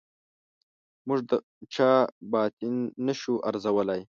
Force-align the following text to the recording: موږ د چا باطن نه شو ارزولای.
موږ 1.07 1.19
د 1.29 1.31
چا 1.73 1.91
باطن 2.31 2.75
نه 3.05 3.13
شو 3.21 3.33
ارزولای. 3.49 4.01